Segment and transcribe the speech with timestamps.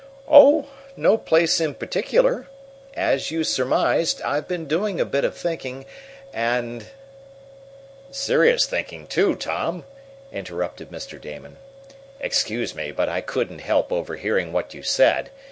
[0.27, 2.47] "Oh, no place in particular.
[2.95, 5.85] As you surmised, I've been doing a bit of thinking,
[6.33, 6.87] and"
[8.09, 9.85] "Serious thinking, too, Tom!"
[10.31, 11.21] interrupted Mr.
[11.21, 11.57] Damon.
[12.19, 15.29] "Excuse me, but I couldn't help overhearing what you said.